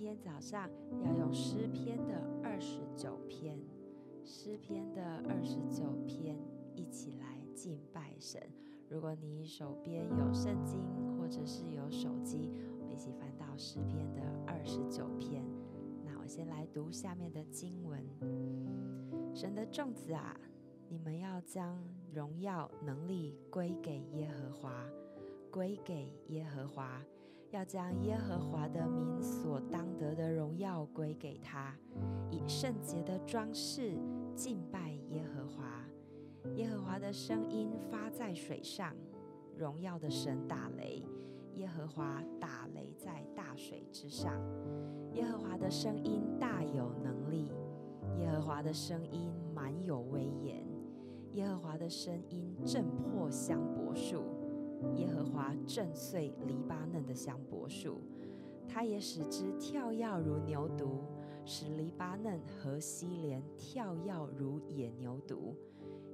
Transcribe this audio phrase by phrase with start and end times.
[0.00, 0.66] 今天早上
[1.04, 3.60] 要用诗篇的二十九篇，
[4.24, 6.38] 诗篇的二十九篇
[6.74, 8.40] 一起来敬拜神。
[8.88, 10.80] 如果你手边有圣经
[11.18, 15.44] 或者是有手机，我们一起翻到诗篇的二十九篇。
[16.02, 18.02] 那我先来读下面的经文：
[19.34, 20.34] 神的众子啊，
[20.88, 21.78] 你们要将
[22.14, 24.82] 荣耀能力归给耶和华，
[25.50, 27.04] 归给耶和华。
[27.50, 31.74] 要将耶和华的名所当得的荣耀归给他，
[32.30, 33.98] 以圣洁的装饰
[34.36, 35.84] 敬拜耶和华。
[36.54, 38.94] 耶和华的声音发在水上，
[39.56, 41.04] 荣耀的神打雷，
[41.54, 44.32] 耶和华打雷在大水之上。
[45.12, 47.52] 耶和华的声音大有能力，
[48.16, 50.64] 耶和华的声音满有威严，
[51.32, 54.29] 耶和华的声音震破香柏树。
[54.96, 58.00] 耶和华震碎黎巴嫩的香柏树，
[58.68, 61.00] 他也使之跳跃如牛犊，
[61.44, 65.54] 使黎巴嫩和西连跳跃如野牛犊。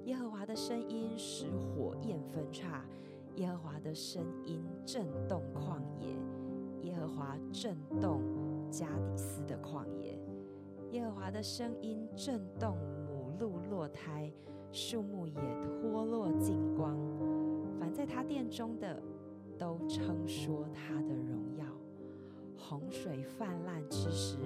[0.05, 2.85] 耶和华的声音使火焰分叉，
[3.35, 6.15] 耶和华的声音震动旷野，
[6.89, 8.21] 耶和华震动
[8.71, 10.17] 加底斯的旷野。
[10.91, 14.31] 耶和华的声音震动母鹿落胎，
[14.71, 15.33] 树木也
[15.81, 16.97] 脱落净光。
[17.79, 19.01] 凡在他殿中的，
[19.57, 21.65] 都称说他的荣耀。
[22.57, 24.37] 洪水泛滥之时，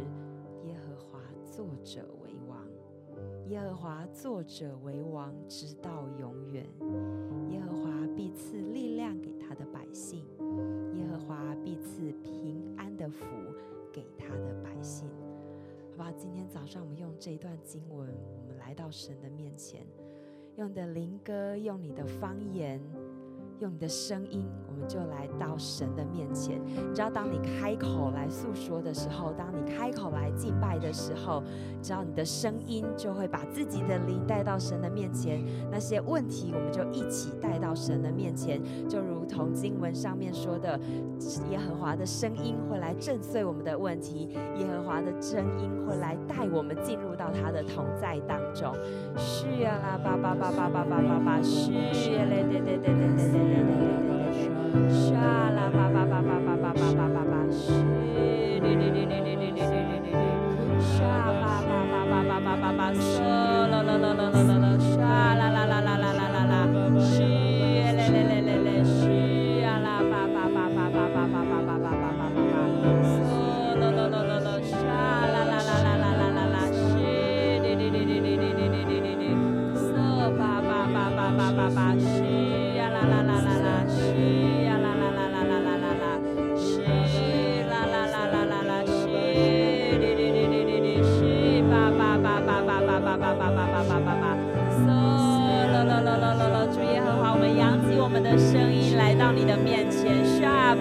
[0.63, 2.67] 耶和华作者为王。
[3.47, 6.65] 耶和华作者为王，直到永远。
[7.49, 10.25] 耶和华必赐力量给他的百姓，
[10.93, 13.25] 耶和华必赐平安的福
[13.91, 15.09] 给他的百姓。
[15.91, 19.85] 好吧，今天早上我们用这一段经文，我们来到神的面前，
[20.55, 22.81] 用的灵歌，用你的方言。
[23.61, 26.59] 用你的声音，我们就来到神的面前。
[26.65, 31.43] 你知道，当你开口来诉说的时候，当你开口来敬拜的时候，
[31.79, 35.39] 只要你的声音就会把自己的灵带到神的面前。
[35.69, 38.59] 那些问题，我们就一起带到神的面前。
[38.89, 40.79] 就如同经文上面说的，
[41.51, 48.73] 耶和华的声音会来震碎我们的问题，耶和华的声音会来带我们进入到他的同在当中。
[49.15, 51.71] 是啊啦，叭叭叭叭叭叭叭叭，是
[52.15, 53.50] 啊嘞，对对对对对对。
[55.01, 56.10] Shala Baba.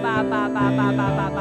[0.01, 1.40] 八八八八八八八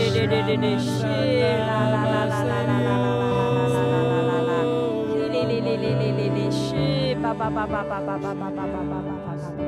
[0.00, 4.50] 哩哩哩哩哩，是啦啦啦啦啦啦啦啦啦啦啦啦啦，
[5.14, 9.60] 哩哩哩哩哩哩哩哩，是叭叭叭叭叭叭叭叭叭叭叭叭叭叭叭，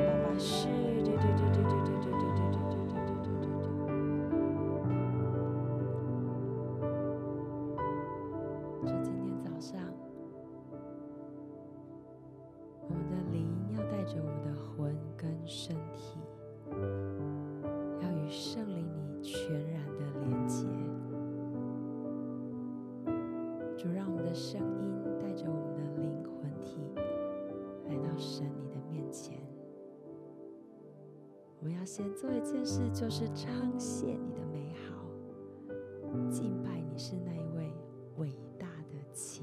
[31.85, 33.47] 先做一件事，就是彰
[33.79, 34.95] 显你的美好，
[36.31, 37.73] 敬拜你是那一位
[38.19, 39.43] 伟大的奇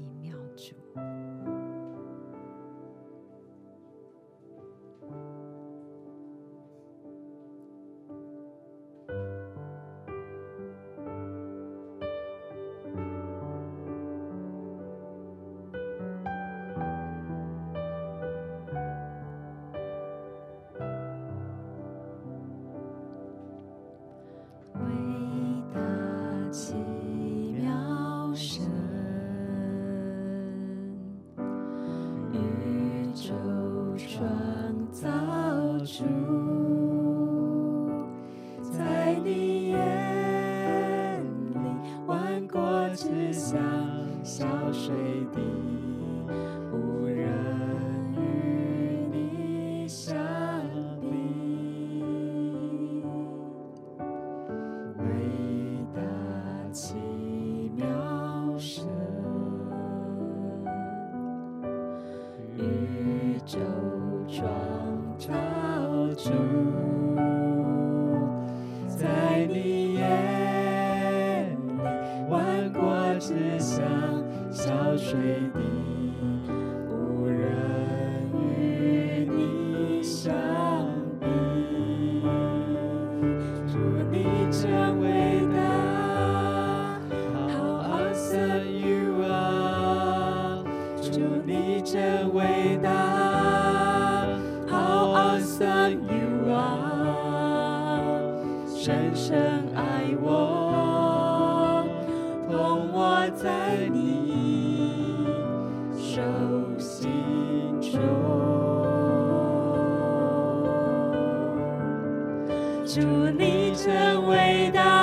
[113.28, 114.99] 你真伟大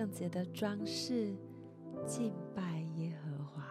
[0.00, 1.36] 圣洁的装饰
[2.06, 3.62] 敬拜耶和华。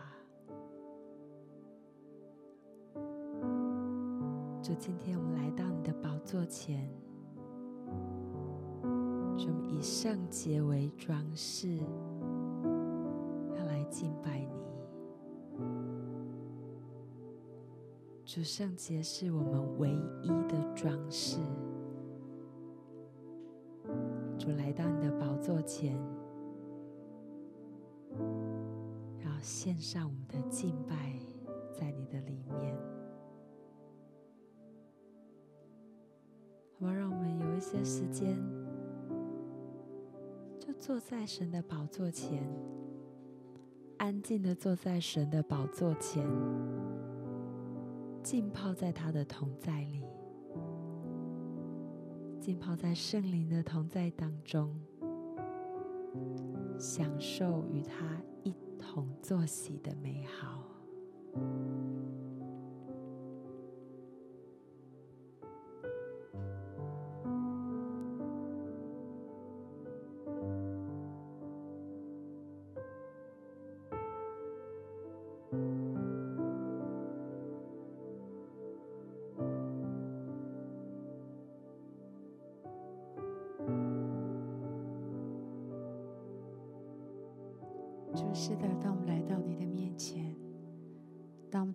[4.62, 6.88] 主，今天我们来到你的宝座前，
[9.40, 11.80] 主，我们以圣洁为装饰，
[13.58, 14.40] 要来敬拜
[15.58, 15.66] 你。
[18.24, 19.90] 主，圣洁是我们唯
[20.22, 21.40] 一的装饰。
[24.38, 26.00] 主，来到你的宝座前，
[28.18, 31.20] 要献上我们的敬拜，
[31.72, 32.76] 在你的里面。
[36.80, 38.38] 好吧，让我们有一些时间，
[40.58, 42.42] 就坐在神的宝座前，
[43.98, 46.26] 安静的坐在神的宝座前。
[48.22, 50.04] 浸泡在他的同在里，
[52.40, 54.80] 浸泡在圣灵的同在当中，
[56.80, 60.64] 享受与他一同作息的美好。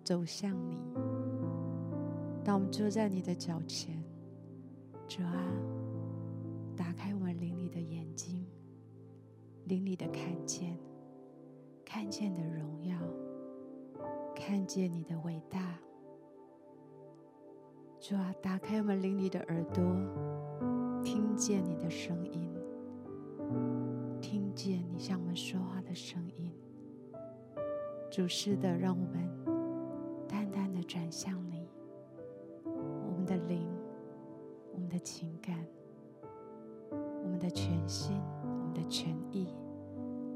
[0.05, 0.77] 走向你，
[2.43, 3.99] 当我们坐在你的脚前，
[5.07, 5.33] 主啊，
[6.77, 8.45] 打开我们灵里的眼睛，
[9.63, 10.77] 灵里的看见，
[11.83, 12.95] 看见的荣耀，
[14.35, 15.75] 看见你的伟大。
[17.99, 19.83] 主啊，打开我们灵里的耳朵，
[21.03, 22.47] 听见你的声音。
[24.21, 26.51] 听见你向我们说话的声音，
[28.11, 29.27] 主是的，让我们
[30.95, 31.67] 转向你，
[32.63, 33.67] 我们的灵、
[34.73, 35.53] 我们的情感、
[36.89, 39.53] 我们的全心、我们的全意、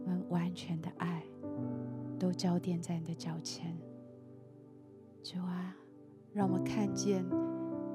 [0.04, 1.24] 我们完全的爱，
[2.20, 3.74] 都交奠在你的脚前。
[5.24, 5.74] 主啊，
[6.34, 7.26] 让我们看见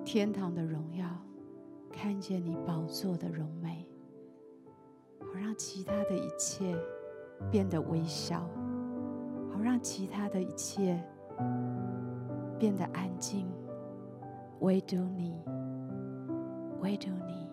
[0.02, 1.06] 天堂的荣耀，
[1.92, 3.87] 看见你宝座的荣美。
[5.21, 6.75] 好让其他的一切
[7.50, 8.49] 变得微小，
[9.52, 10.99] 好让其他的一切
[12.58, 13.46] 变得安静，
[14.61, 15.42] 唯独你，
[16.80, 17.49] 唯独你，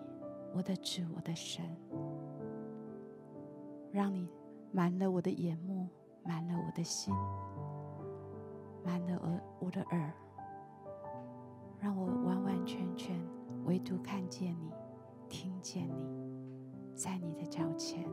[0.54, 1.64] 我的主，我的神，
[3.90, 4.28] 让你
[4.70, 5.88] 满了我的眼目，
[6.24, 7.14] 满了我的心，
[8.84, 10.12] 满了我我的耳，
[11.80, 13.20] 让我完完全全
[13.64, 14.70] 唯独看见你，
[15.28, 16.32] 听见你。
[16.94, 18.06] 在你的脚前，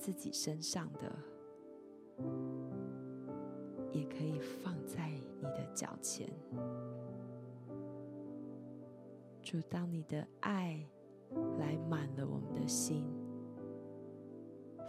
[0.00, 1.14] 自己身上的，
[3.92, 6.26] 也可以放在你的脚前。
[9.42, 10.82] 主，当你的爱
[11.58, 13.04] 来满了我们的心，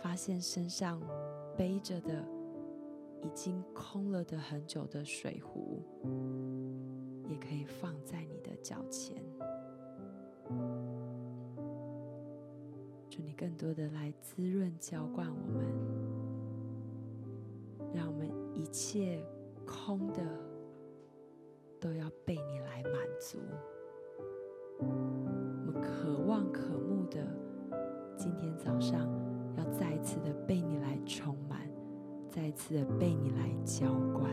[0.01, 1.01] 发现身上
[1.58, 2.25] 背着的。
[3.24, 5.84] 已经空了的很久的水壶，
[7.30, 9.15] 也可以放在你的脚前。
[13.21, 15.65] 你更多的来滋润浇灌我们，
[17.93, 19.23] 让我们一切
[19.65, 20.21] 空的
[21.79, 23.38] 都要被你来满足。
[24.79, 27.25] 我们渴望可慕的，
[28.17, 29.07] 今天早上
[29.55, 31.62] 要再一次的被你来充满。
[32.29, 34.31] 再一次的被你来浇灌，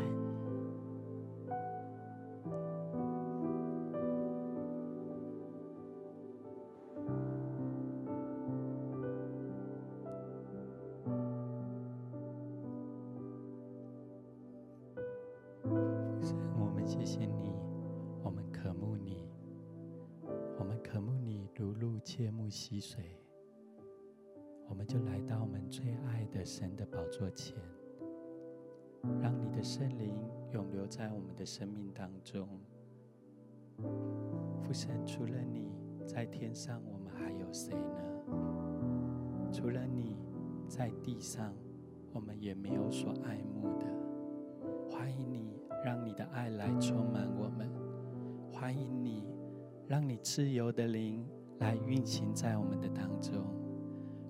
[50.19, 51.25] 自由的灵
[51.59, 53.35] 来运行在我们的当中。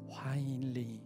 [0.06, 1.02] 欢迎你，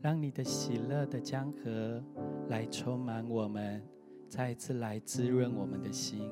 [0.00, 2.02] 让你的喜乐的江河
[2.48, 3.82] 来充满我们，
[4.28, 6.22] 再一次来滋润我们的心。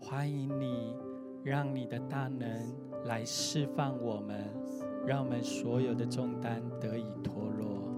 [0.00, 0.94] 欢迎你，
[1.42, 2.48] 让你的大能
[3.06, 4.44] 来释放我们，
[5.06, 7.88] 让我们所有的重担得以脱落。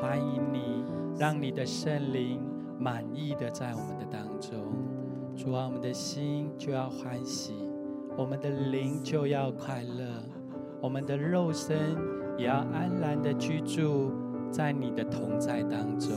[0.00, 0.84] 欢迎你，
[1.18, 2.40] 让你的圣灵
[2.78, 4.58] 满意的在我们的当中。
[5.36, 7.67] 主啊，我们的心就要欢喜，
[8.18, 10.04] 我们的灵就要快乐，
[10.80, 11.96] 我们的肉身
[12.36, 14.10] 也要安然的居住
[14.50, 16.16] 在你的同在当中。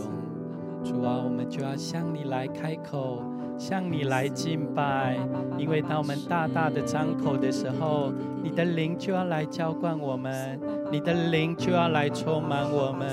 [0.84, 3.22] 主啊，我们就要向你来开口，
[3.56, 5.16] 向你来敬拜，
[5.60, 8.12] 因为当我们大大的张口的时候，
[8.42, 10.60] 你的灵就要来浇灌我们，
[10.92, 13.08] 你的灵就要来充满我们。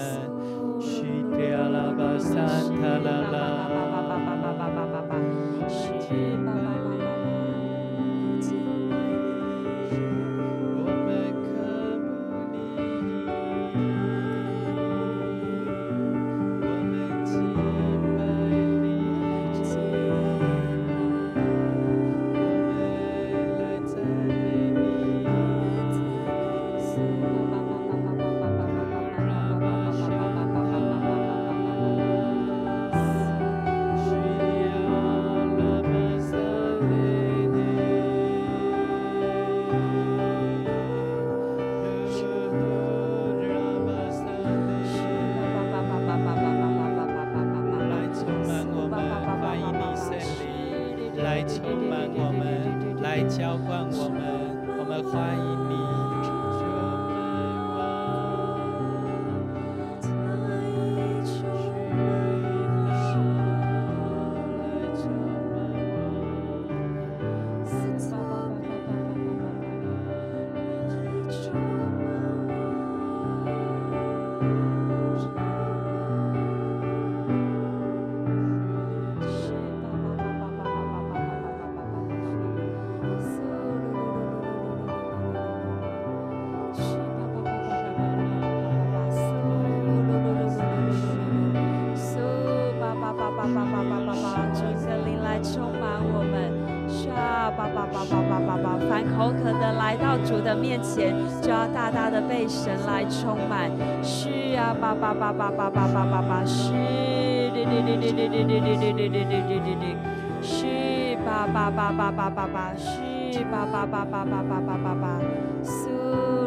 [97.59, 103.69] 八八八八八八八，凡口渴的来到主的面前就要大大的被神来充满，
[104.01, 109.97] 是啊，叭叭叭叭叭叭叭叭叭，是，哩哩哩哩哩哩哩哩哩哩哩哩哩哩，
[110.41, 115.19] 是，叭叭叭叭叭叭叭，是，叭叭叭叭叭叭叭叭叭，
[115.65, 115.91] 苏，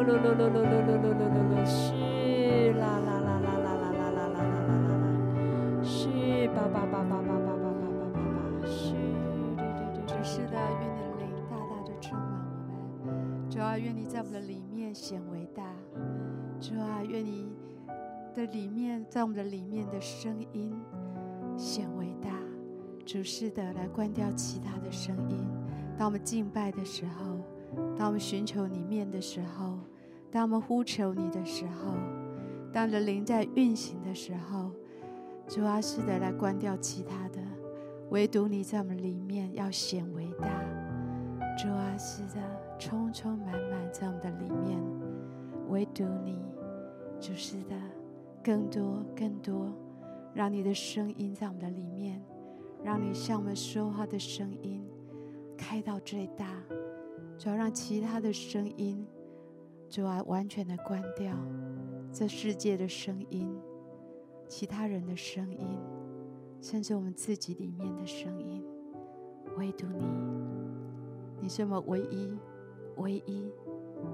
[0.08, 1.21] 噜噜噜噜噜噜噜
[14.22, 15.64] 我们的里面显为大，
[16.60, 17.50] 主啊，愿你
[18.36, 20.80] 的里面，在我们的里面的声音
[21.58, 22.30] 显为大。
[23.04, 25.44] 主是的，来关掉其他的声音。
[25.98, 27.40] 当我们敬拜的时候，
[27.98, 29.80] 当我们寻求你面的时候，
[30.30, 31.96] 当我们呼求你的时候，
[32.72, 34.70] 当你的灵在运行的时候，
[35.48, 37.42] 主啊，是的，来关掉其他的，
[38.12, 40.48] 唯独你在我们里面要显为大。
[41.58, 42.71] 主啊，是的。
[42.82, 44.84] 充充满满在我们的里面，
[45.70, 46.36] 唯独你，
[47.20, 47.76] 主是的，
[48.44, 49.72] 更多更多，
[50.34, 52.20] 让你的声音在我们的里面，
[52.84, 54.84] 让你向我们说话的声音
[55.56, 56.48] 开到最大，
[57.38, 59.06] 主要让其他的声音，
[59.88, 61.38] 主要完全的关掉，
[62.12, 63.56] 这世界的声音，
[64.48, 65.68] 其他人的声音，
[66.60, 68.66] 甚至我们自己里面的声音，
[69.56, 70.04] 唯独你，
[71.42, 72.36] 你是我们唯一。
[72.98, 73.52] 唯一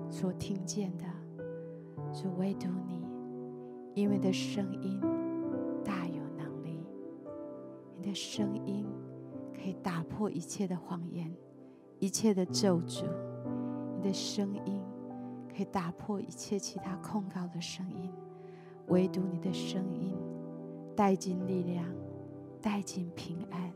[0.09, 1.03] 所听见的，
[2.13, 3.05] 是唯独你，
[3.93, 4.99] 因为的声音
[5.83, 6.85] 大有能力，
[7.97, 8.85] 你的声音
[9.53, 11.35] 可以打破一切的谎言，
[11.99, 13.05] 一切的咒诅，
[13.95, 14.81] 你的声音
[15.49, 18.11] 可以打破一切其他控告的声音，
[18.87, 20.15] 唯独你的声音
[20.95, 21.85] 带进力量，
[22.61, 23.73] 带进平安，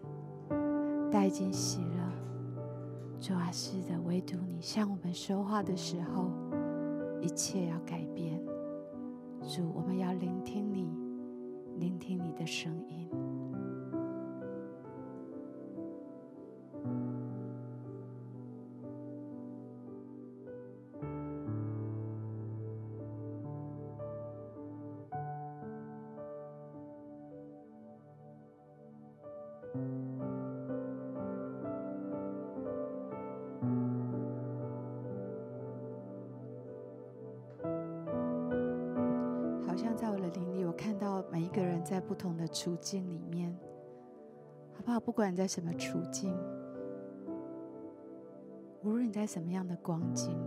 [1.12, 2.31] 带进喜乐。
[3.22, 6.32] 主啊，是的，唯独你向我们说话的时候，
[7.22, 8.44] 一切要改变。
[9.48, 10.90] 主，我们要聆听你，
[11.78, 13.08] 聆听你的声音。
[42.62, 43.52] 处境里面，
[44.76, 45.00] 好不好？
[45.00, 46.32] 不管你在什么处境，
[48.84, 50.38] 无论你在什么样的光景，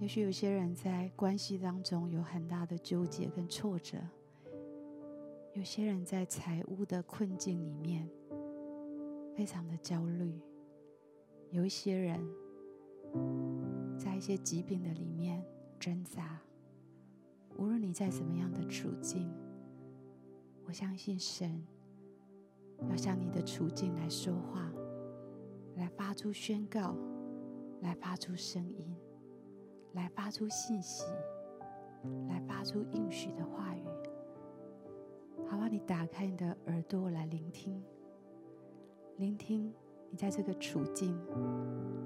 [0.00, 3.98] 也许有些人在关系当中有很大的纠结跟挫折，
[5.52, 8.10] 有些人在财务的困境里面
[9.36, 10.40] 非常的焦虑，
[11.50, 12.20] 有一些人
[13.96, 15.40] 在一些疾病的里面
[15.78, 16.40] 挣扎。
[17.58, 19.32] 无论你在什么样的处境。
[20.72, 21.62] 相信神
[22.88, 24.72] 要向你的处境来说话，
[25.76, 26.96] 来发出宣告，
[27.80, 28.96] 来发出声音，
[29.92, 31.04] 来发出信息，
[32.28, 33.84] 来发出应许的话语。
[35.46, 37.82] 好吧，你打开你的耳朵来聆听，
[39.18, 39.72] 聆听
[40.10, 41.18] 你在这个处境，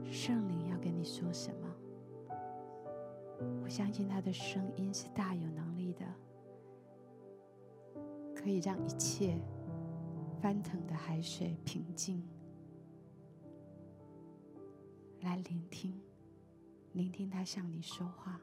[0.04, 1.72] 圣灵要跟你说什么？
[3.62, 6.04] 我相信他的声音是大有能力的。
[8.46, 9.36] 可以让一切
[10.40, 12.22] 翻腾的海水平静。
[15.22, 16.00] 来聆听，
[16.92, 18.40] 聆听他向你说话。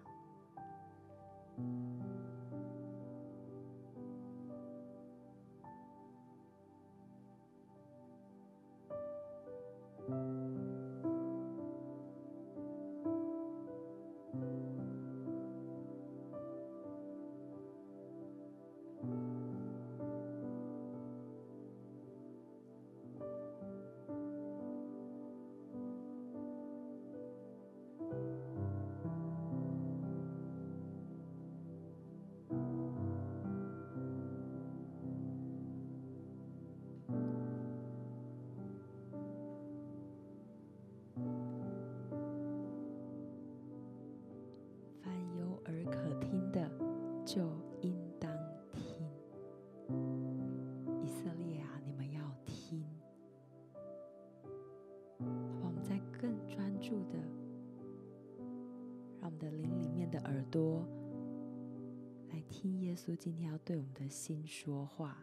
[63.04, 65.18] 稣今天要对我们的心说话。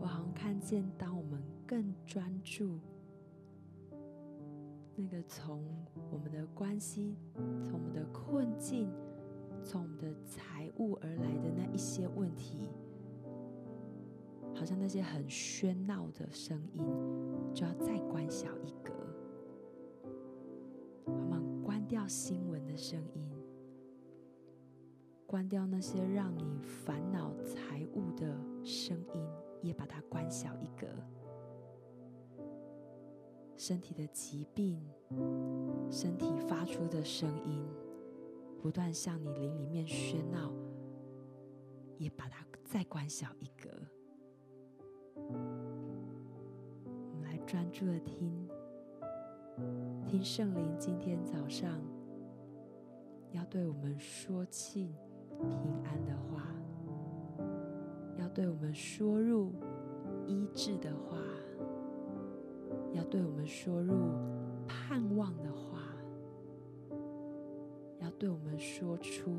[0.00, 2.80] 我好像看见，当我们更专注，
[4.96, 5.64] 那个从
[6.10, 7.16] 我们的关系，
[7.62, 8.90] 从我们的困境。
[9.66, 12.68] 从我们的财务而来的那一些问题，
[14.54, 16.82] 好像那些很喧闹的声音，
[17.54, 18.92] 就要再关小一格。
[21.06, 23.26] 我们关掉新闻的声音，
[25.34, 29.28] 关掉那些让你烦恼财务的声音，
[29.62, 30.86] 也把它关小一格。
[33.56, 34.80] 身体的疾病，
[35.90, 37.66] 身体发出的声音。
[38.62, 40.52] 不断向你灵里面喧闹，
[41.98, 43.68] 也把它再关小一格。
[45.16, 48.48] 我们来专注的听，
[50.06, 51.82] 听圣灵今天早上
[53.32, 54.94] 要对我们说庆
[55.40, 55.48] 平
[55.84, 56.42] 安的话，
[58.18, 59.52] 要对我们说入
[60.26, 61.16] 医治的话，
[62.92, 63.94] 要对我们说入
[64.66, 65.80] 盼望的话。
[68.00, 69.32] 要对我们说出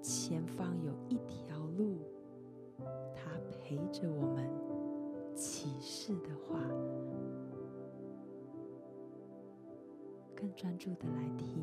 [0.00, 1.98] 前方有一条路，
[3.14, 4.48] 他陪着我们
[5.34, 6.58] 启示的话，
[10.34, 11.62] 更专注的来听。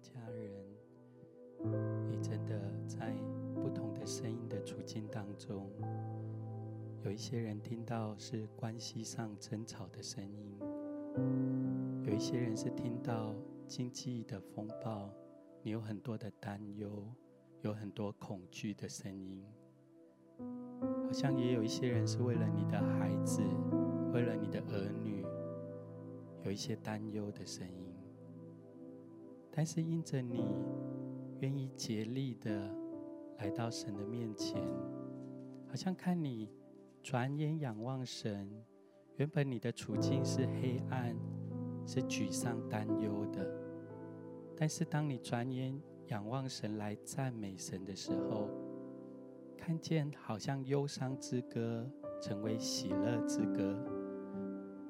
[0.00, 0.50] 家人，
[2.08, 3.14] 你真的在
[3.54, 5.70] 不同的声音的处境当中，
[7.04, 10.58] 有一些人听到是关系上争吵的声音，
[12.04, 13.34] 有一些人是听到
[13.66, 15.10] 经济的风暴，
[15.62, 17.04] 你有很多的担忧，
[17.62, 19.44] 有很多恐惧的声音，
[20.38, 23.42] 好像也有一些人是为了你的孩子，
[24.12, 25.24] 为了你的儿女，
[26.44, 27.89] 有一些担忧的声音。
[29.52, 30.44] 但是因着你
[31.40, 32.74] 愿意竭力的
[33.38, 34.62] 来到神的面前，
[35.68, 36.50] 好像看你
[37.02, 38.48] 转眼仰望神，
[39.16, 41.16] 原本你的处境是黑暗、
[41.84, 43.46] 是沮丧、担忧的，
[44.56, 48.48] 但是当你转眼仰望神来赞美神的时候，
[49.56, 51.90] 看见好像忧伤之歌
[52.22, 53.76] 成为喜乐之歌，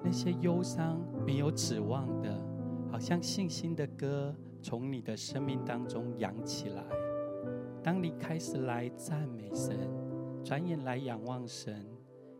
[0.04, 2.40] 那些忧伤没有指望的，
[2.90, 4.34] 好像信心的歌。
[4.62, 6.84] 从你的生命当中扬起来。
[7.82, 9.76] 当你开始来赞美神，
[10.44, 11.86] 转眼来仰望神，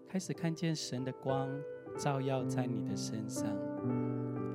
[0.06, 1.48] 开始看见神的光
[1.96, 3.46] 照耀在你的身上，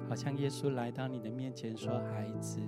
[0.08, 2.60] 好像耶稣来到你的面前说：“孩子，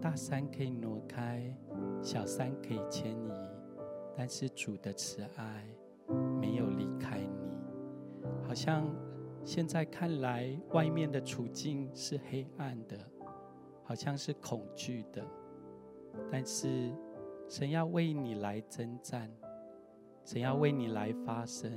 [0.00, 1.56] 大山可以挪开，
[2.02, 3.30] 小山可以迁移，
[4.16, 5.64] 但是主的慈爱
[6.40, 7.54] 没有离开你。”
[8.46, 8.84] 好像
[9.44, 12.98] 现在看来，外面的处境是黑暗的。
[13.84, 15.24] 好像是恐惧的，
[16.32, 16.90] 但是
[17.48, 19.30] 神要为你来征战，
[20.24, 21.70] 神要为你来发声。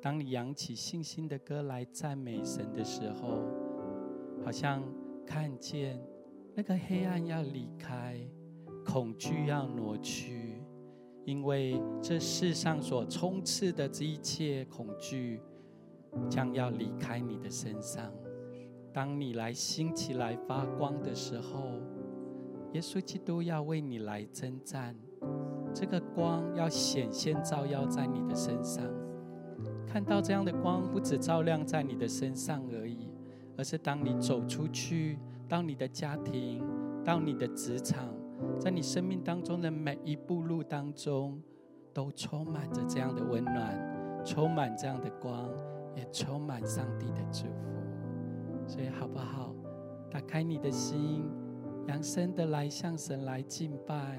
[0.00, 3.38] 当你扬起信心的歌来赞美神的时候，
[4.44, 4.82] 好像
[5.24, 6.04] 看见
[6.56, 8.18] 那个黑暗要离开，
[8.84, 10.60] 恐惧要挪去，
[11.24, 15.40] 因为这世上所充斥的这一切恐惧，
[16.28, 18.12] 将要离开你的身上。
[18.92, 21.80] 当你来兴起来发光的时候，
[22.72, 24.94] 耶稣基督要为你来征战，
[25.72, 28.84] 这个光要显现照耀在你的身上。
[29.86, 33.08] 看到这样的光，不只照亮在你的身上而已，
[33.56, 36.62] 而是当你走出去，到你的家庭，
[37.04, 38.08] 到你的职场，
[38.58, 41.42] 在你生命当中的每一步路当中，
[41.92, 45.50] 都充满着这样的温暖，充满这样的光，
[45.94, 47.81] 也充满上帝的祝福。
[48.66, 49.54] 所以好不好？
[50.10, 51.24] 打开你的心，
[51.88, 54.18] 扬声的来向神来敬拜，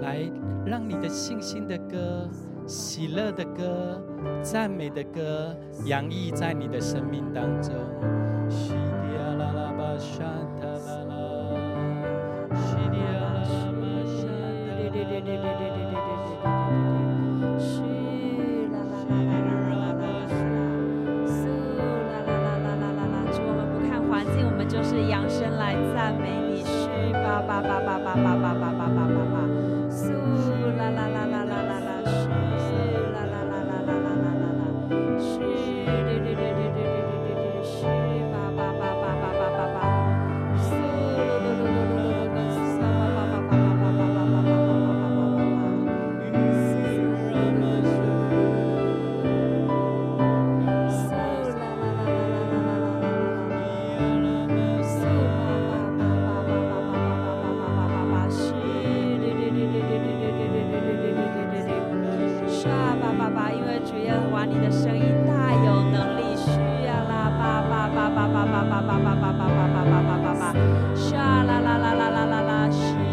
[0.00, 0.30] 来
[0.64, 2.28] 让你的信心的歌、
[2.66, 4.00] 喜乐的歌、
[4.42, 7.74] 赞美的歌洋溢在你的生命当中。
[26.04, 28.43] 赞美你是八八八八八八。
[68.28, 70.42] 巴巴巴巴巴巴巴巴巴巴巴巴巴，
[70.94, 73.04] 沙啦啦啦啦啦啦啦，西哩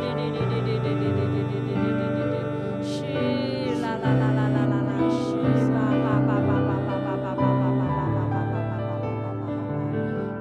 [0.00, 2.36] 哩哩哩哩哩哩哩哩哩哩哩哩哩哩
[2.82, 5.38] 哩，啦啦啦啦啦啦啦，西
[5.70, 8.86] 巴巴巴巴巴巴巴巴巴巴巴巴巴巴巴巴巴巴，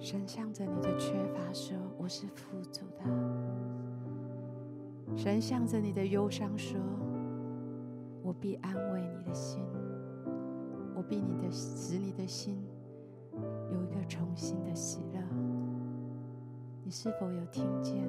[0.00, 3.04] 神向着你的缺乏说：“我是富足的
[5.16, 6.80] 神向着你的忧伤说
[8.24, 9.62] ：“我必安慰你的心，
[10.96, 12.60] 我必你的使你的心
[13.72, 15.20] 有一个重新的喜乐。”
[16.82, 18.02] 你是否有听见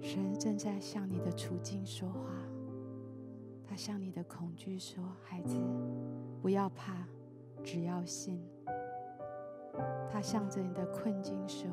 [0.00, 2.30] 神正在向你的处境说话，
[3.74, 5.56] 向你的恐惧说：“孩子，
[6.40, 7.06] 不要怕，
[7.62, 8.40] 只要信。”
[10.10, 11.68] 他向着你的困境说：“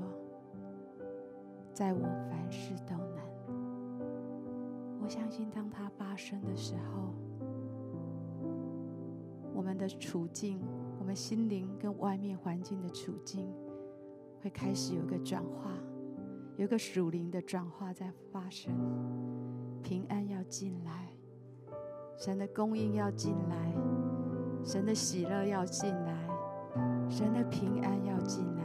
[1.73, 3.21] 在我凡事都能。”
[5.03, 7.13] 我相信，当他发生的时候，
[9.53, 10.59] 我们的处境，
[10.99, 13.47] 我们心灵跟外面环境的处境，
[14.41, 15.71] 会开始有个转化。
[16.57, 18.73] 有个属灵的转化在发生，
[19.81, 21.11] 平安要进来，
[22.21, 23.73] 神的供应要进来，
[24.63, 26.13] 神的喜乐要进来，
[27.10, 28.62] 神的平安要进来，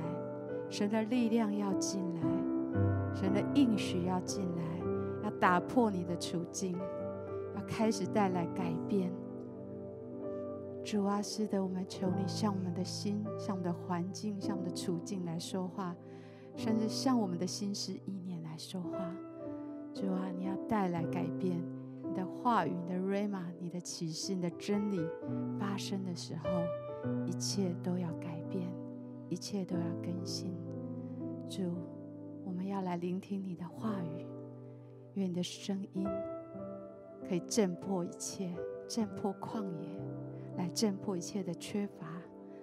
[0.69, 2.21] 神的力量要进来，
[3.15, 4.63] 神的应许要进来，
[5.25, 6.79] 要打破你的处境，
[7.55, 9.11] 要开始带来改变。
[10.85, 15.97] 主啊，是的，我们求你向我们的心、向我们的环境、向我们的处境来说话。
[16.57, 18.99] 甚至向我们的心思意念来说话，
[19.95, 21.59] 主啊，你要带来改变。
[22.17, 25.01] 的话语、你的 Rhema、你的启示、你的真理
[25.61, 26.49] 发生的时候，
[27.27, 28.67] 一切都要改变，
[29.29, 30.57] 一切都要更新。
[31.49, 31.63] 主，
[32.45, 34.27] 我们要来聆听你的话语，
[35.15, 36.09] 愿你的声音
[37.29, 38.53] 可以震破一切，
[38.89, 39.87] 震破旷野，
[40.57, 42.21] 来震破一切的缺乏，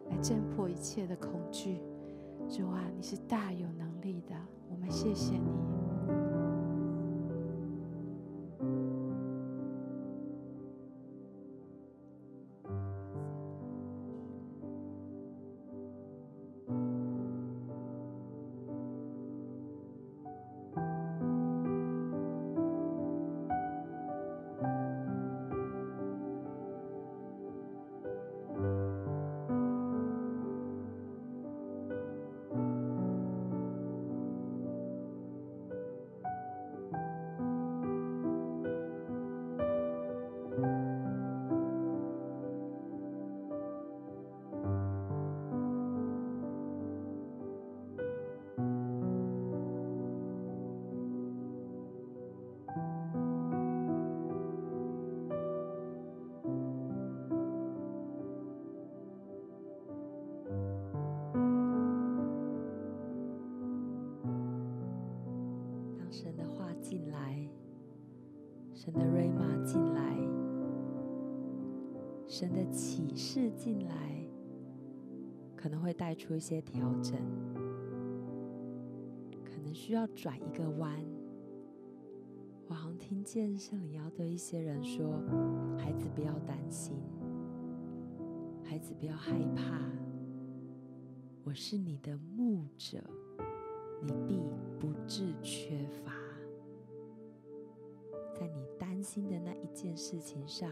[0.10, 1.80] 来震破一切的恐惧。
[2.50, 4.36] 主啊，你是大有能力的，
[4.70, 5.73] 我们谢谢你。
[76.34, 77.14] 有一些调整，
[79.46, 80.92] 可能需要转一个弯。
[82.66, 85.22] 我好像听见圣灵要对一些人说
[85.78, 86.98] ：“孩子不要担心，
[88.64, 89.80] 孩子不要害怕，
[91.44, 92.98] 我是你的牧者，
[94.02, 94.42] 你必
[94.80, 96.14] 不致缺乏。”
[98.34, 100.68] 在你担心的那一件事情上，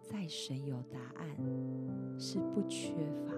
[0.00, 1.36] 在神有答案，
[2.18, 2.94] 是不缺
[3.26, 3.34] 乏。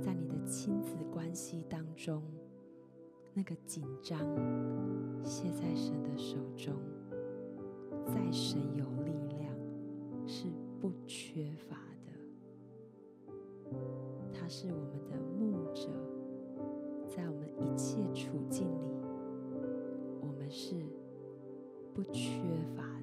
[0.00, 2.22] 在你的亲子关系当中，
[3.34, 4.18] 那个紧张
[5.22, 6.74] 卸在神的手中，
[8.06, 9.54] 在神有力量，
[10.26, 10.46] 是
[10.80, 11.76] 不缺乏
[12.06, 12.12] 的。
[14.32, 15.88] 他是我们的牧者，
[17.06, 19.02] 在我们一切处境里，
[20.20, 20.74] 我们是。
[21.94, 22.30] 不缺
[22.76, 22.97] 乏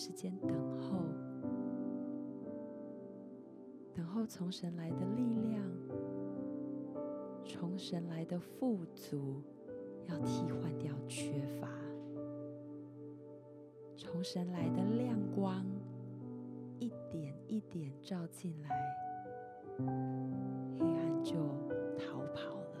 [0.00, 0.96] 时间等候，
[3.92, 5.60] 等候从神来的力量，
[7.44, 9.42] 从神来的富足，
[10.06, 11.66] 要替换掉缺乏；
[13.96, 15.66] 从神来的亮光，
[16.78, 18.68] 一点一点照进来。
[20.78, 21.34] 黑暗就
[21.98, 22.78] 逃跑了。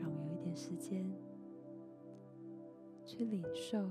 [0.00, 1.06] 让我有一点时间
[3.04, 3.90] 去领受，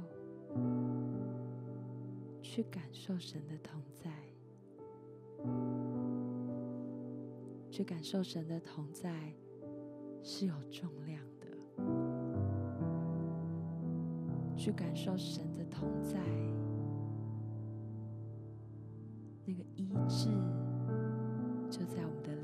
[2.58, 4.10] 去感受神的同在，
[7.70, 9.32] 去感受神的同在
[10.24, 11.48] 是有重量的，
[14.56, 16.18] 去感受神的同在。
[19.46, 20.30] 那个医治
[21.70, 22.36] 就在我们的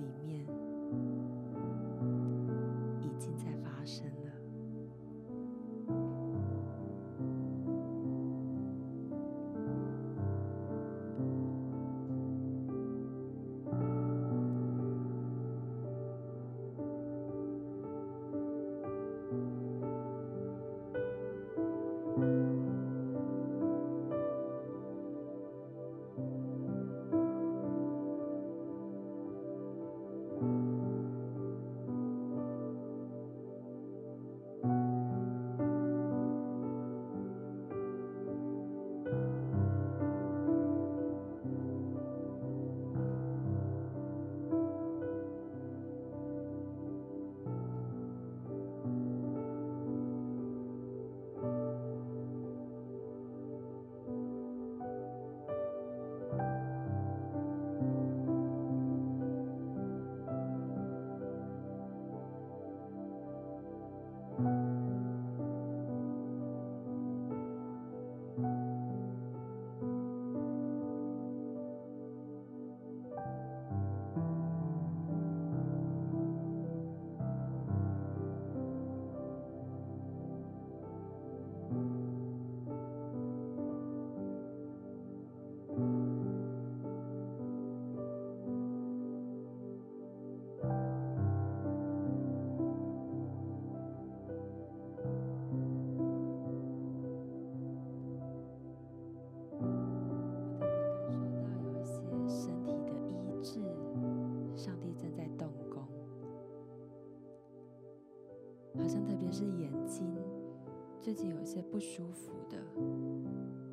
[111.04, 112.58] 最近有些不舒服的，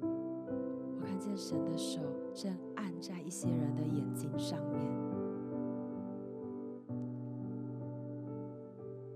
[0.02, 2.00] 我看见神的手
[2.34, 4.84] 正按在一些人的眼睛上面，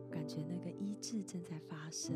[0.09, 2.15] 感觉那个医治正在发生。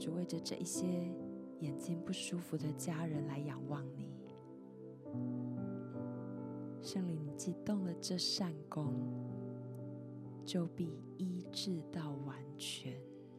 [0.00, 0.84] 只为着这一些
[1.60, 4.10] 眼睛不舒服的家人来仰望你，
[6.82, 8.92] 圣灵，你既动了这善工，
[10.44, 13.00] 就必医治到完全。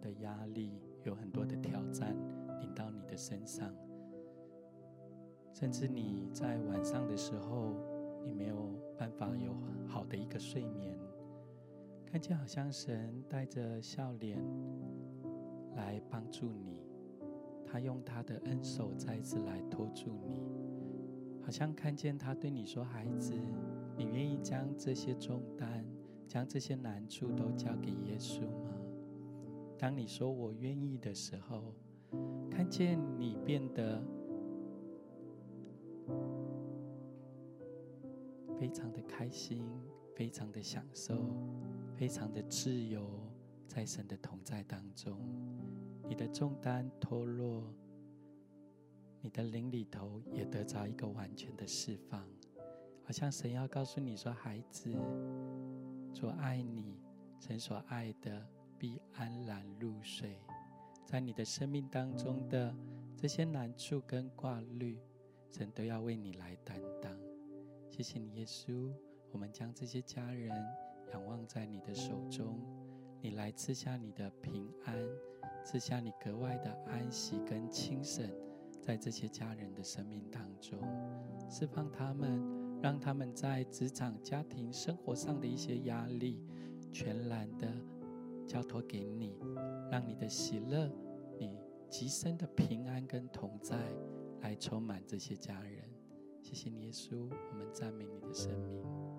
[0.00, 2.16] 的压力，有很多的挑战
[2.60, 3.72] 临到你的身上，
[5.52, 7.74] 甚至你在晚上的时候，
[8.24, 9.54] 你没有办法有
[9.86, 10.98] 好的一个睡眠，
[12.06, 14.38] 看见好像神带着笑脸
[15.76, 16.82] 来帮助你，
[17.66, 20.42] 他用他的恩手再次来托住你。
[21.42, 23.34] 好像看见他对你说：“孩子，
[23.96, 25.84] 你愿意将这些重担、
[26.28, 28.74] 将这些难处都交给耶稣吗？”
[29.80, 31.72] 当你说“我愿意”的时候，
[32.50, 34.04] 看见你变得
[38.58, 39.66] 非常的开心，
[40.14, 41.16] 非常的享受，
[41.96, 43.08] 非常的自由，
[43.66, 45.18] 在神的同在当中，
[46.06, 47.64] 你的重担脱落。
[49.22, 52.22] 你的灵里头也得着一个完全的释放，
[53.02, 54.94] 好像神要告诉你说：“孩子，
[56.12, 57.00] 主爱你，
[57.38, 58.46] 神所爱的
[58.80, 60.40] 必安然入睡。”
[61.06, 62.74] 在你的生命当中的
[63.16, 64.98] 这些难处跟挂虑，
[65.52, 67.16] 神都要为你来担当。
[67.88, 68.90] 谢谢你，耶稣。
[69.32, 70.50] 我们将这些家人
[71.12, 72.58] 仰望在你的手中，
[73.20, 74.96] 你来赐下你的平安，
[75.64, 78.28] 赐下你格外的安息跟清省。
[78.80, 80.80] 在这些家人的生命当中，
[81.50, 86.40] 释放他们，让他们在职场、家庭、生活上的一些压力，
[86.90, 87.68] 全然的
[88.50, 89.38] 交托给你，
[89.92, 90.90] 让你的喜乐、
[91.38, 91.56] 你
[91.88, 93.76] 极深的平安跟同在，
[94.40, 95.88] 来充满这些家人。
[96.42, 99.09] 谢谢，耶稣，我们赞美你的生命。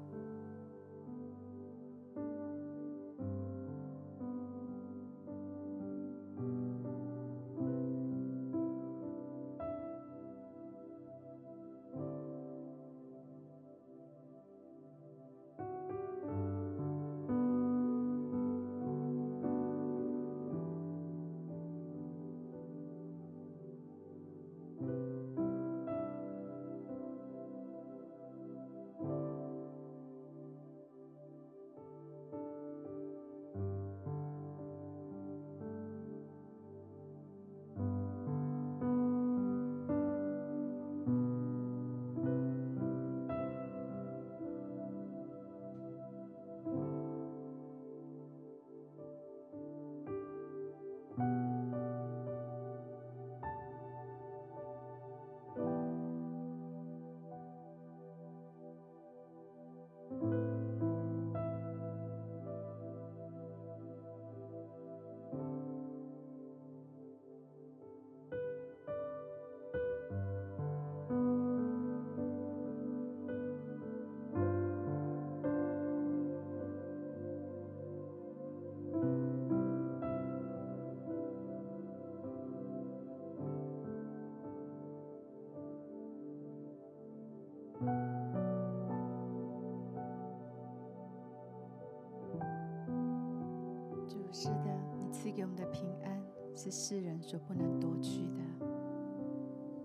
[94.33, 96.23] 是的，你赐给我们的平安
[96.55, 98.41] 是世人所不能夺去的。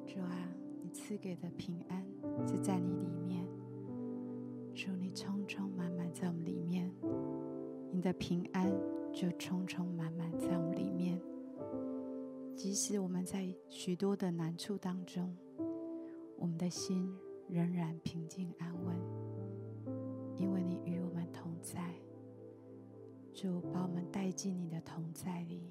[0.07, 0.49] 主啊，
[0.83, 2.07] 你赐给的平安
[2.47, 3.45] 是在你里面。
[4.73, 6.93] 主，你充充满满在我们里面，
[7.91, 8.71] 你的平安
[9.13, 11.21] 就充充满满在我们里面。
[12.55, 15.37] 即使我们在许多的难处当中，
[16.39, 17.13] 我们的心
[17.49, 18.95] 仍然平静安稳，
[23.37, 25.71] 主，把我们带进你的同在里，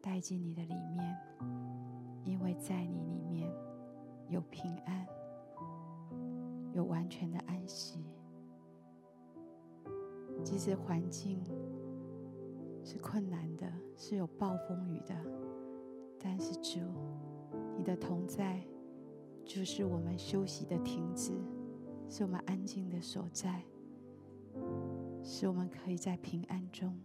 [0.00, 1.18] 带进你的里面，
[2.22, 3.52] 因为在你里面
[4.28, 5.04] 有平安，
[6.72, 8.04] 有完全的安息。
[10.44, 11.42] 即使环境
[12.84, 15.12] 是困难的，是有暴风雨的，
[16.16, 16.78] 但是主，
[17.76, 18.64] 你的同在
[19.44, 21.32] 就是我们休息的亭子，
[22.08, 23.64] 是我们安静的所在。
[25.22, 26.98] 使我们可以在平安中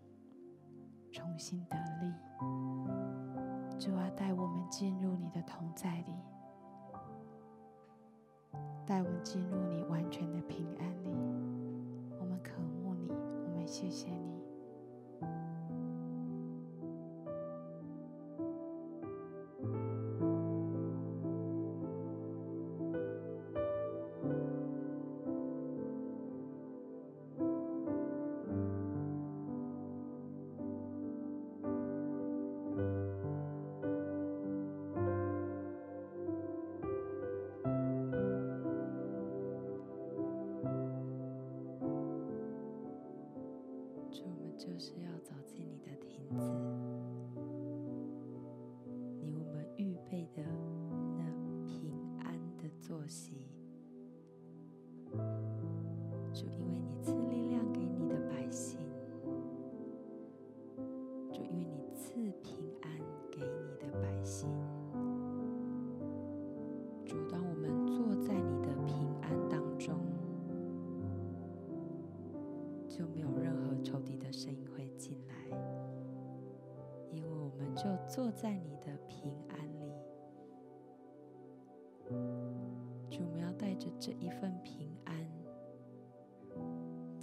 [1.11, 2.13] 重新得力。
[3.77, 6.13] 主啊，带我们进入你的同在里，
[8.85, 11.09] 带我们进入你完全的平安里。
[12.19, 14.24] 我们渴慕你，我们谢谢你。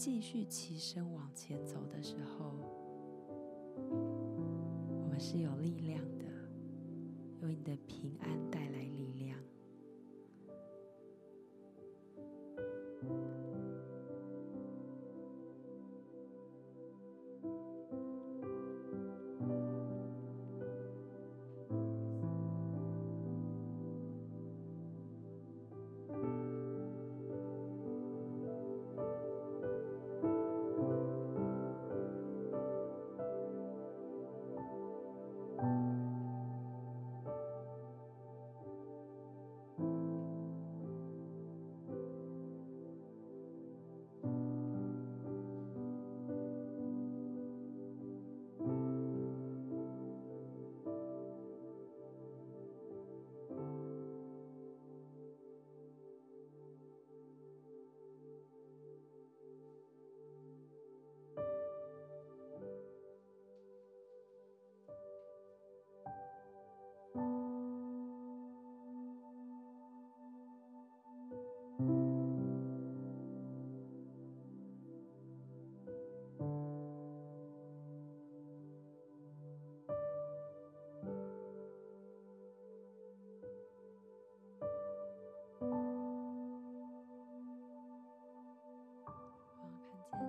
[0.05, 2.57] 继续起身往前走的时候，
[5.00, 6.24] 我们是有力量的，
[7.42, 9.38] 为你的平安带来力量。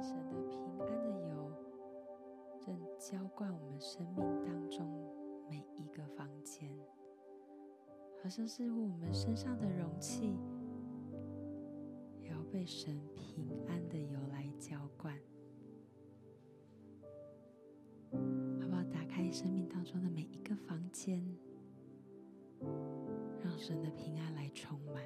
[0.04, 1.50] 神的平安的油
[2.60, 4.86] 正浇灌我们生命当中
[5.50, 6.70] 每一个房间，
[8.22, 10.38] 好像是我们身上的容器，
[12.20, 15.18] 也要被神平安的油来浇灌。
[18.12, 18.84] 好不好？
[18.92, 21.26] 打开生命当中的每一个房间，
[23.42, 25.02] 让神的平安来充满。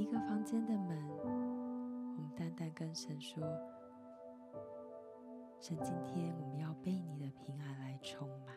[0.00, 3.42] 一个房间的门，我们单单跟神说
[5.60, 8.56] ：“神，今天我们要被你的平安来充满，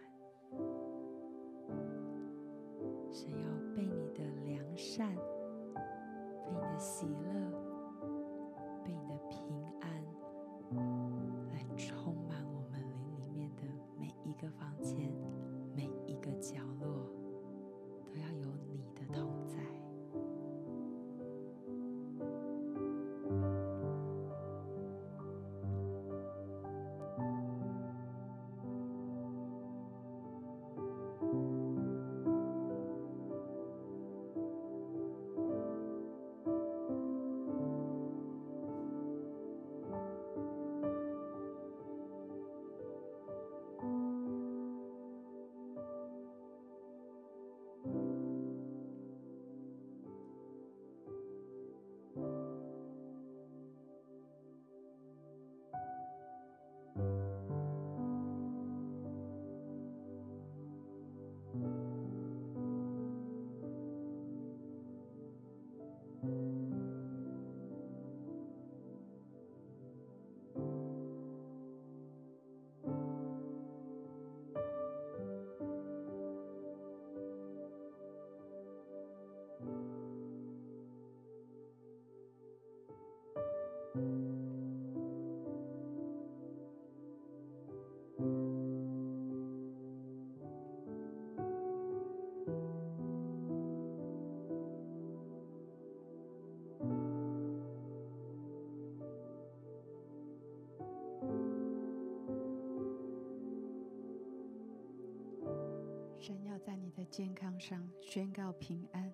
[106.65, 109.11] 在你的健康上宣告平安，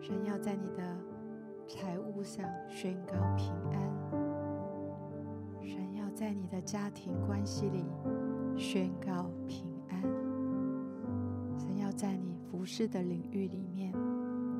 [0.00, 0.82] 神要在你的
[1.68, 3.78] 财务上宣告平安，
[5.62, 7.84] 神要在你的家庭关系里
[8.56, 10.02] 宣告平安，
[11.56, 13.92] 神要在你服侍的领域里面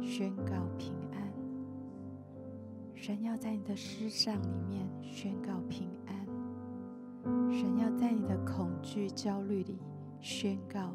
[0.01, 1.33] 宣告平安，
[2.95, 6.15] 神要在你的思想里面宣告平安，
[7.53, 9.81] 神要在你的恐惧焦虑里。
[10.21, 10.95] 宣告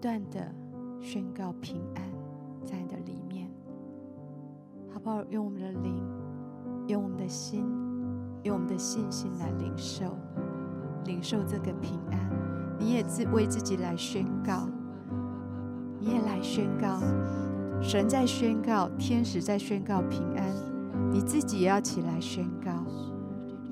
[0.00, 0.40] 不断的
[0.98, 2.02] 宣告平安
[2.64, 3.50] 在你的里面，
[4.90, 5.22] 好不好？
[5.28, 6.02] 用我们的灵，
[6.86, 7.66] 用我们的心，
[8.42, 10.16] 用我们的信心来领受，
[11.04, 12.18] 领受这个平安。
[12.78, 14.66] 你也自为自己来宣告，
[15.98, 16.98] 你也来宣告，
[17.82, 20.46] 神在宣告，天使在宣告平安，
[21.12, 22.72] 你自己也要起来宣告，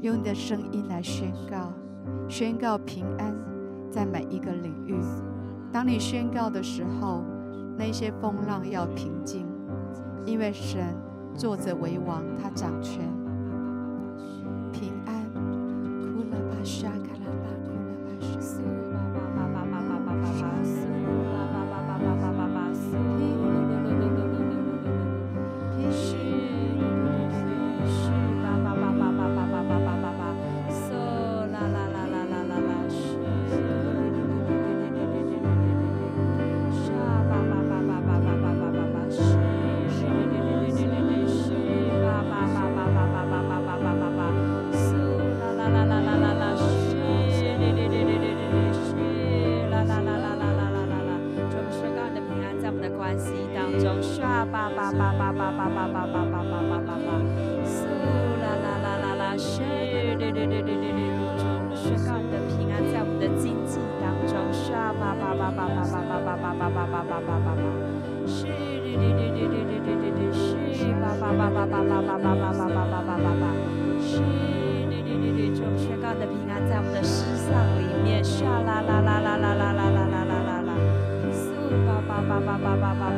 [0.02, 1.72] 用你的声音来宣告。
[2.28, 3.34] 宣告平安，
[3.90, 4.94] 在每一个领域。
[5.72, 7.22] 当你宣告的时候，
[7.76, 9.46] 那些风浪要平静，
[10.24, 10.82] 因为神
[11.34, 13.17] 坐着为王，他掌权。
[54.76, 57.08] 八八八八八八八八八八八八八，
[57.64, 57.86] 苏
[58.42, 61.00] 啦啦啦啦啦，是嘟嘟嘟嘟嘟嘟嘟
[61.38, 67.64] 嘟，是宣告的平安在我们的经济当中，是八八八八八八八八八八八八八八，
[68.26, 73.44] 是嘟嘟嘟嘟嘟嘟嘟嘟嘟，是八八八八八八八八八八八八八八，
[74.04, 77.48] 是嘟嘟嘟嘟，是宣告的平安在我们的时尚
[77.80, 80.70] 里面，是啦啦啦啦啦啦啦啦啦啦啦，
[81.32, 81.56] 苏
[81.86, 83.17] 八八八八八八八。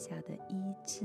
[0.00, 1.04] 下的医治。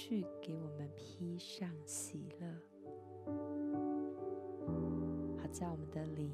[0.00, 2.46] 去给我们披上喜乐，
[5.36, 6.30] 好叫我们的灵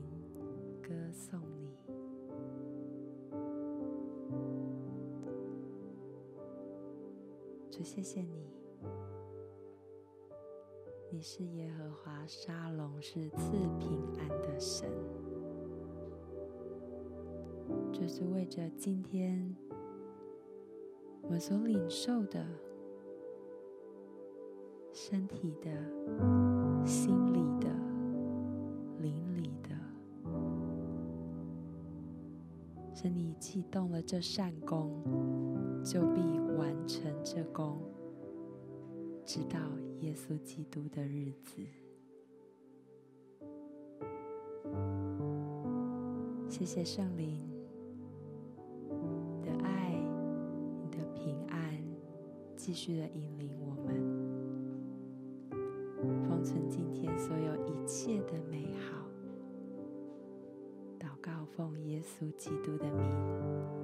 [0.83, 1.75] 歌颂你。
[7.71, 8.53] 主，谢谢你，
[11.11, 14.87] 你是耶和华沙龙，是赐平安的神。
[17.91, 19.57] 就是为着今天
[21.23, 22.47] 我们所领受的。
[24.97, 25.69] 身体的、
[26.87, 27.69] 心里的、
[29.01, 29.71] 灵里的，
[32.95, 35.03] 是你既动了这善功，
[35.83, 36.21] 就必
[36.57, 37.81] 完成这功，
[39.25, 39.59] 直到
[39.99, 41.61] 耶稣基督的日子。
[46.49, 47.43] 谢谢圣灵
[49.43, 49.93] 的爱，
[50.81, 51.85] 你的平安，
[52.55, 54.04] 继续的引领我们。
[56.45, 59.09] 存今天所有一切的美好，
[61.01, 63.84] 祷告奉耶稣基督的名。